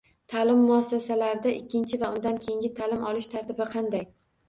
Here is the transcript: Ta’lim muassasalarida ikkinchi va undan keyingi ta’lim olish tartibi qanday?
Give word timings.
Ta’lim 0.33 0.63
muassasalarida 0.69 1.53
ikkinchi 1.59 2.01
va 2.07 2.11
undan 2.17 2.43
keyingi 2.49 2.75
ta’lim 2.83 3.09
olish 3.15 3.33
tartibi 3.39 3.73
qanday? 3.79 4.09